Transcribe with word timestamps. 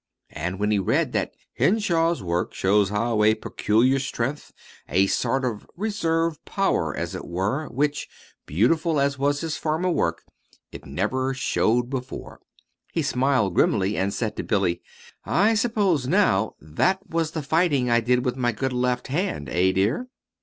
And 0.31 0.57
when 0.57 0.71
he 0.71 0.79
read 0.79 1.11
that 1.13 1.31
"Henshaw's 1.53 2.23
work 2.23 2.55
shows 2.55 2.89
now 2.89 3.21
a 3.21 3.35
peculiar 3.35 3.99
strength, 3.99 4.51
a 4.89 5.05
sort 5.05 5.45
of 5.45 5.67
reserve 5.77 6.43
power, 6.43 6.97
as 6.97 7.13
it 7.13 7.23
were, 7.23 7.67
which, 7.67 8.09
beautiful 8.47 8.99
as 8.99 9.19
was 9.19 9.41
his 9.41 9.57
former 9.57 9.91
work, 9.91 10.23
it 10.71 10.87
never 10.87 11.35
showed 11.35 11.91
before," 11.91 12.39
he 12.91 13.03
smiled 13.03 13.53
grimly, 13.53 13.95
and 13.95 14.11
said 14.11 14.35
to 14.37 14.43
Billy: 14.43 14.81
"I 15.23 15.53
suppose, 15.53 16.07
now, 16.07 16.55
that 16.59 17.07
was 17.07 17.29
the 17.33 17.43
fighting 17.43 17.91
I 17.91 17.99
did 17.99 18.25
with 18.25 18.35
my 18.35 18.51
good 18.51 18.73
left 18.73 19.05
hand, 19.05 19.49
eh, 19.49 19.71
dear?" 19.71 20.07